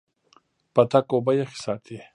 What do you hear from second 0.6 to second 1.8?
پتک اوبه یخې